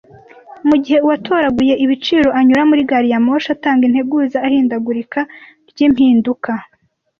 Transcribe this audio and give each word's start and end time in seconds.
Mugihe 0.67 0.97
uwatoraguye 1.01 1.73
ibiciro 1.83 2.29
anyura 2.39 2.63
muri 2.69 2.81
gari 2.89 3.07
ya 3.13 3.19
moshi 3.25 3.49
atanga 3.55 3.83
integuza 3.85 4.37
ahindagurika 4.47 5.19
ryimpinduka, 5.69 6.51